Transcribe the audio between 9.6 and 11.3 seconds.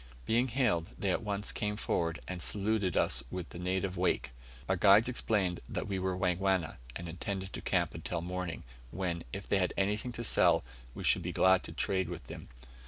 anything to sell, we should